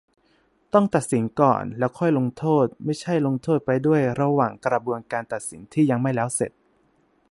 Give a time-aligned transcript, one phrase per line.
[0.73, 6.51] ต้องตัดสินก่อน แล้วค่อยลงโทษ- ไม่ใช่ลงโทษไปด้วยระหว่างกระบวนการตัดสินที่ยังไม่แล้วเสร็จ